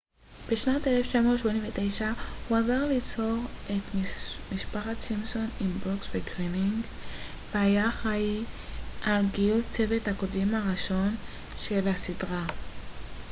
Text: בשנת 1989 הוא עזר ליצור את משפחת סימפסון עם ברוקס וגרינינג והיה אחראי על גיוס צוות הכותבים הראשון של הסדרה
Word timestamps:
בשנת 0.49 0.87
1989 0.87 2.11
הוא 2.49 2.57
עזר 2.57 2.85
ליצור 2.87 3.37
את 3.65 3.95
משפחת 4.53 4.99
סימפסון 5.01 5.47
עם 5.61 5.67
ברוקס 5.71 6.07
וגרינינג 6.11 6.85
והיה 7.51 7.89
אחראי 7.89 8.43
על 9.03 9.25
גיוס 9.33 9.65
צוות 9.69 10.07
הכותבים 10.07 10.55
הראשון 10.55 11.15
של 11.57 11.87
הסדרה 11.87 12.45